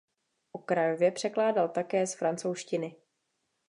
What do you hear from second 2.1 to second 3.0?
francouzštiny.